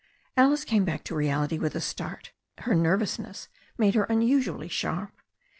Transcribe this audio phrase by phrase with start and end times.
[0.35, 2.31] Alice came back to reality with a start.
[2.61, 5.11] Her nervousness made her unusually sharp.